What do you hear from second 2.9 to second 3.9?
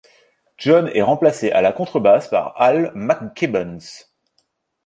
McKibbon.